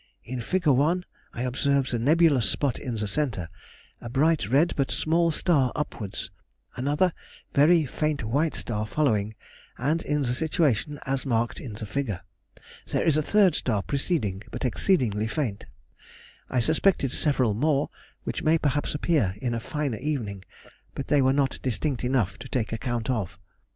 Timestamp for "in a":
19.39-19.59